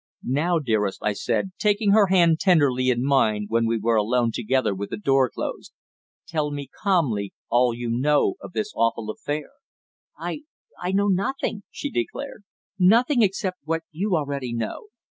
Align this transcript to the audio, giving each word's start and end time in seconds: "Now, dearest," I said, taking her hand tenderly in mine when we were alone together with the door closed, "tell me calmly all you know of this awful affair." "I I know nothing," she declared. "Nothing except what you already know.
"Now, 0.23 0.57
dearest," 0.57 0.99
I 1.03 1.13
said, 1.13 1.51
taking 1.59 1.91
her 1.91 2.07
hand 2.07 2.39
tenderly 2.39 2.89
in 2.89 3.05
mine 3.05 3.45
when 3.49 3.67
we 3.67 3.77
were 3.77 3.97
alone 3.97 4.31
together 4.33 4.73
with 4.73 4.89
the 4.89 4.97
door 4.97 5.29
closed, 5.29 5.73
"tell 6.27 6.49
me 6.49 6.69
calmly 6.81 7.33
all 7.49 7.75
you 7.75 7.87
know 7.87 8.33
of 8.41 8.53
this 8.53 8.73
awful 8.75 9.11
affair." 9.11 9.51
"I 10.17 10.41
I 10.81 10.91
know 10.91 11.07
nothing," 11.07 11.61
she 11.69 11.91
declared. 11.91 12.43
"Nothing 12.79 13.21
except 13.21 13.59
what 13.65 13.83
you 13.91 14.15
already 14.17 14.53
know. 14.55 14.85